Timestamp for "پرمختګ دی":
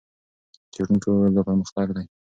1.49-2.05